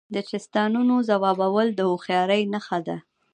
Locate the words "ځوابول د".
1.09-1.79